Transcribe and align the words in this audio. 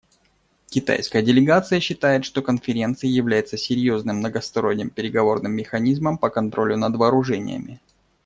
Китайская 0.69 1.21
делегация 1.21 1.79
считает, 1.79 2.25
что 2.25 2.41
Конференция 2.41 3.07
является 3.11 3.55
серьезным 3.55 4.17
многосторонним 4.17 4.89
переговорным 4.89 5.51
механизмом 5.51 6.17
по 6.17 6.31
контролю 6.31 6.75
над 6.75 6.95
вооружениями. 6.95 7.79